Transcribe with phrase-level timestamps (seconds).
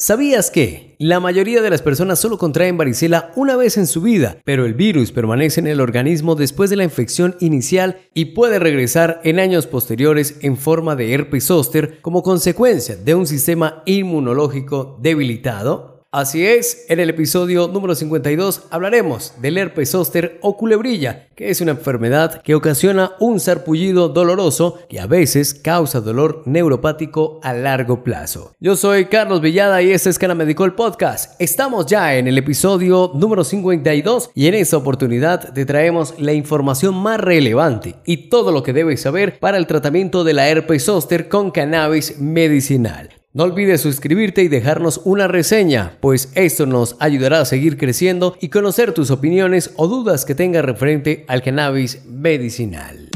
[0.00, 4.38] ¿Sabías que la mayoría de las personas solo contraen varicela una vez en su vida,
[4.44, 9.20] pero el virus permanece en el organismo después de la infección inicial y puede regresar
[9.24, 15.97] en años posteriores en forma de herpes zóster como consecuencia de un sistema inmunológico debilitado?
[16.10, 21.60] Así es, en el episodio número 52 hablaremos del herpes zóster o culebrilla, que es
[21.60, 28.04] una enfermedad que ocasiona un sarpullido doloroso que a veces causa dolor neuropático a largo
[28.04, 28.54] plazo.
[28.58, 31.38] Yo soy Carlos Villada y este es Canamedicol Podcast.
[31.38, 36.94] Estamos ya en el episodio número 52 y en esta oportunidad te traemos la información
[36.94, 41.28] más relevante y todo lo que debes saber para el tratamiento de la herpes zóster
[41.28, 43.17] con cannabis medicinal.
[43.38, 48.48] No olvides suscribirte y dejarnos una reseña, pues esto nos ayudará a seguir creciendo y
[48.48, 53.08] conocer tus opiniones o dudas que tengas referente al cannabis medicinal.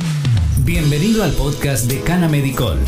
[0.58, 2.78] Bienvenido al podcast de Cana Medicol,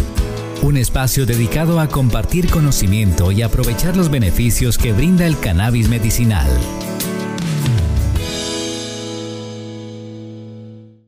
[0.63, 6.47] un espacio dedicado a compartir conocimiento y aprovechar los beneficios que brinda el cannabis medicinal.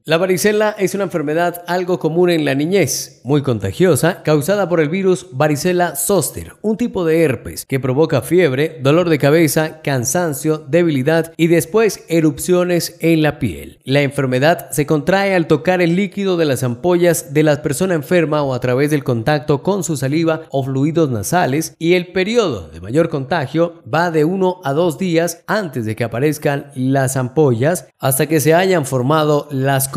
[0.08, 4.88] La varicela es una enfermedad algo común en la niñez, muy contagiosa, causada por el
[4.88, 11.32] virus varicela zoster, un tipo de herpes que provoca fiebre, dolor de cabeza, cansancio, debilidad
[11.36, 13.80] y después erupciones en la piel.
[13.82, 18.44] La enfermedad se contrae al tocar el líquido de las ampollas de la persona enferma
[18.44, 22.80] o a través del contacto con su saliva o fluidos nasales y el periodo de
[22.80, 28.26] mayor contagio va de 1 a 2 días antes de que aparezcan las ampollas hasta
[28.28, 29.88] que se hayan formado las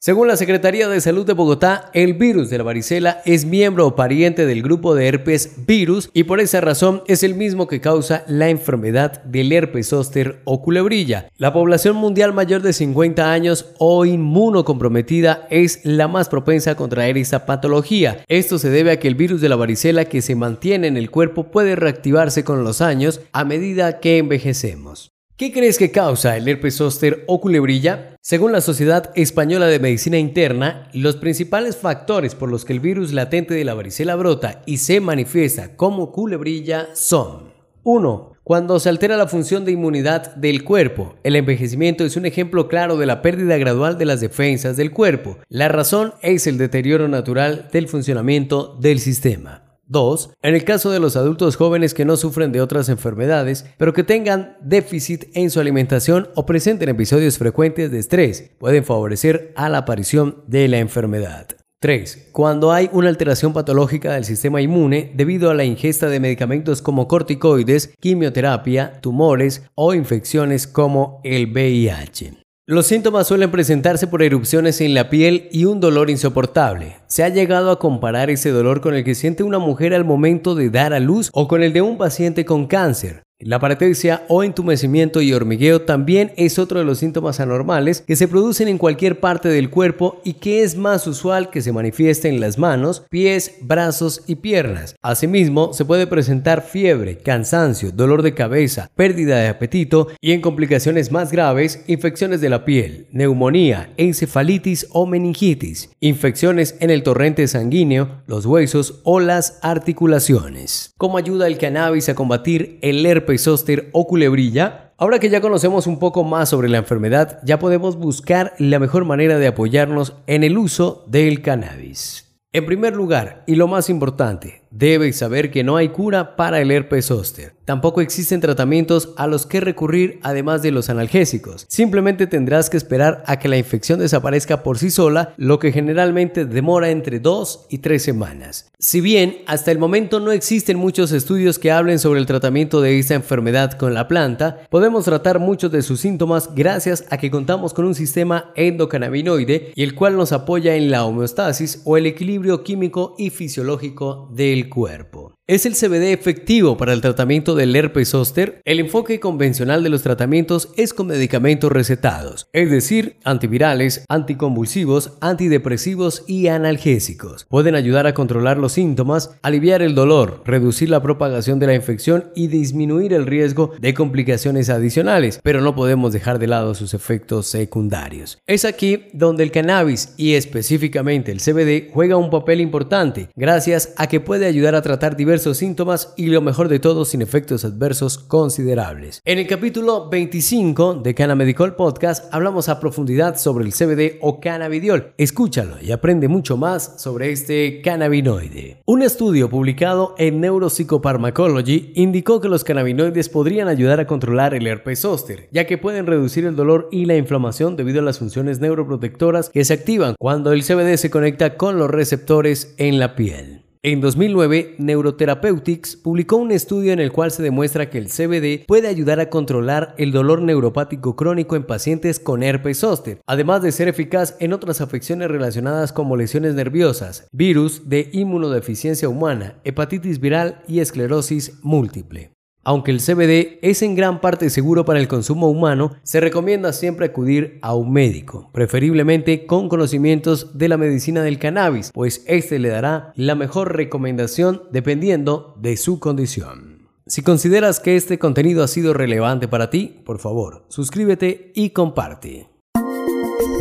[0.00, 3.94] según la Secretaría de Salud de Bogotá, el virus de la varicela es miembro o
[3.94, 8.24] pariente del grupo de herpes virus y por esa razón es el mismo que causa
[8.26, 11.28] la enfermedad del herpes zóster o culebrilla.
[11.36, 17.16] La población mundial mayor de 50 años o inmunocomprometida es la más propensa a contraer
[17.16, 18.24] esta patología.
[18.26, 21.12] Esto se debe a que el virus de la varicela que se mantiene en el
[21.12, 25.12] cuerpo puede reactivarse con los años a medida que envejecemos.
[25.40, 28.14] ¿Qué crees que causa el herpes zóster o culebrilla?
[28.20, 33.14] Según la Sociedad Española de Medicina Interna, los principales factores por los que el virus
[33.14, 38.34] latente de la varicela brota y se manifiesta como culebrilla son 1.
[38.44, 42.98] Cuando se altera la función de inmunidad del cuerpo, el envejecimiento es un ejemplo claro
[42.98, 45.38] de la pérdida gradual de las defensas del cuerpo.
[45.48, 49.69] La razón es el deterioro natural del funcionamiento del sistema.
[49.90, 50.30] 2.
[50.42, 54.04] En el caso de los adultos jóvenes que no sufren de otras enfermedades, pero que
[54.04, 59.78] tengan déficit en su alimentación o presenten episodios frecuentes de estrés, pueden favorecer a la
[59.78, 61.48] aparición de la enfermedad.
[61.80, 62.28] 3.
[62.32, 67.08] Cuando hay una alteración patológica del sistema inmune debido a la ingesta de medicamentos como
[67.08, 72.34] corticoides, quimioterapia, tumores o infecciones como el VIH.
[72.70, 76.98] Los síntomas suelen presentarse por erupciones en la piel y un dolor insoportable.
[77.08, 80.54] Se ha llegado a comparar ese dolor con el que siente una mujer al momento
[80.54, 83.24] de dar a luz o con el de un paciente con cáncer.
[83.42, 88.28] La paresthesia o entumecimiento y hormigueo también es otro de los síntomas anormales que se
[88.28, 92.38] producen en cualquier parte del cuerpo y que es más usual que se manifieste en
[92.38, 94.94] las manos, pies, brazos y piernas.
[95.00, 101.10] Asimismo, se puede presentar fiebre, cansancio, dolor de cabeza, pérdida de apetito y en complicaciones
[101.10, 108.20] más graves, infecciones de la piel, neumonía, encefalitis o meningitis, infecciones en el torrente sanguíneo,
[108.26, 110.92] los huesos o las articulaciones.
[110.98, 114.92] ¿Cómo ayuda el cannabis a combatir el herpes zóster o culebrilla?
[114.96, 119.04] Ahora que ya conocemos un poco más sobre la enfermedad, ya podemos buscar la mejor
[119.04, 122.30] manera de apoyarnos en el uso del cannabis.
[122.52, 126.70] En primer lugar, y lo más importante, debes saber que no hay cura para el
[126.70, 127.54] herpes zóster.
[127.64, 131.66] Tampoco existen tratamientos a los que recurrir además de los analgésicos.
[131.68, 136.46] Simplemente tendrás que esperar a que la infección desaparezca por sí sola, lo que generalmente
[136.46, 138.72] demora entre 2 y 3 semanas.
[138.78, 142.98] Si bien hasta el momento no existen muchos estudios que hablen sobre el tratamiento de
[142.98, 147.72] esta enfermedad con la planta, podemos tratar muchos de sus síntomas gracias a que contamos
[147.72, 152.64] con un sistema endocannabinoide y el cual nos apoya en la homeostasis o el equilibrio
[152.64, 155.34] químico y fisiológico del cuerpo.
[155.50, 158.62] ¿Es el CBD efectivo para el tratamiento del herpes zóster?
[158.64, 166.22] El enfoque convencional de los tratamientos es con medicamentos recetados, es decir, antivirales, anticonvulsivos, antidepresivos
[166.28, 167.46] y analgésicos.
[167.48, 172.26] Pueden ayudar a controlar los síntomas, aliviar el dolor, reducir la propagación de la infección
[172.36, 177.48] y disminuir el riesgo de complicaciones adicionales, pero no podemos dejar de lado sus efectos
[177.48, 178.38] secundarios.
[178.46, 184.06] Es aquí donde el cannabis y específicamente el CBD juega un papel importante, gracias a
[184.06, 188.18] que puede ayudar a tratar diversos síntomas y lo mejor de todo sin efectos adversos
[188.18, 189.22] considerables.
[189.24, 195.14] En el capítulo 25 de Canamedicol Podcast hablamos a profundidad sobre el CBD o cannabidiol.
[195.16, 198.82] Escúchalo y aprende mucho más sobre este cannabinoide.
[198.86, 205.00] Un estudio publicado en Neuropsychopharmacology indicó que los cannabinoides podrían ayudar a controlar el herpes
[205.00, 209.50] zóster, ya que pueden reducir el dolor y la inflamación debido a las funciones neuroprotectoras
[209.50, 213.59] que se activan cuando el CBD se conecta con los receptores en la piel.
[213.82, 218.88] En 2009, Neurotherapeutics publicó un estudio en el cual se demuestra que el CBD puede
[218.88, 223.88] ayudar a controlar el dolor neuropático crónico en pacientes con herpes zóster, además de ser
[223.88, 230.80] eficaz en otras afecciones relacionadas como lesiones nerviosas, virus de inmunodeficiencia humana, hepatitis viral y
[230.80, 232.32] esclerosis múltiple.
[232.62, 237.06] Aunque el CBD es en gran parte seguro para el consumo humano, se recomienda siempre
[237.06, 242.68] acudir a un médico, preferiblemente con conocimientos de la medicina del cannabis, pues este le
[242.68, 246.88] dará la mejor recomendación dependiendo de su condición.
[247.06, 252.48] Si consideras que este contenido ha sido relevante para ti, por favor, suscríbete y comparte.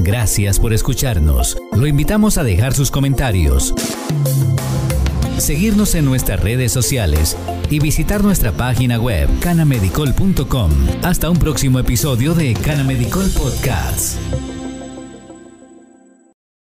[0.03, 1.57] Gracias por escucharnos.
[1.71, 3.73] Lo invitamos a dejar sus comentarios
[5.39, 7.37] seguirnos en nuestras redes sociales
[7.69, 10.71] y visitar nuestra página web canamedicol.com.
[11.03, 14.17] Hasta un próximo episodio de Canamedicol Podcasts.